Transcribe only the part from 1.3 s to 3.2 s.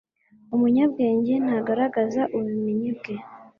ntagaragaza ubumenyi bwe